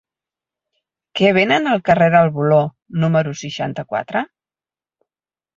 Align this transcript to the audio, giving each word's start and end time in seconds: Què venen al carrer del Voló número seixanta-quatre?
Què 1.19 1.27
venen 1.37 1.69
al 1.73 1.83
carrer 1.89 2.07
del 2.15 2.31
Voló 2.39 2.59
número 3.05 3.35
seixanta-quatre? 3.43 4.25